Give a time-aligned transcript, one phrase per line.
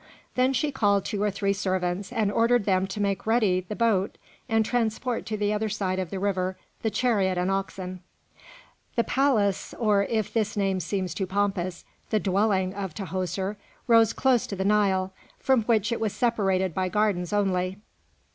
[0.33, 4.17] Then she called two or three servants, and ordered them to make ready the boat
[4.49, 7.99] and transport to the other side of the river the chariot and oxen.
[8.95, 14.47] The palace, or if this name seems too pompous, the dwelling of Tahoser, rose close
[14.47, 17.77] to the Nile, from which it was separated by gardens only.